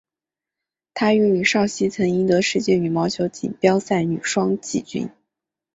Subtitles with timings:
[0.95, 5.07] 她与李绍希曾赢得世界羽毛球锦标赛女双季军。